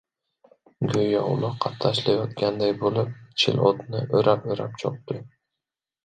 [0.91, 3.11] Go‘yo uloqqa talashayotgan bo‘lib,
[3.43, 5.19] Chil otni o‘rab-o‘rab chopdi.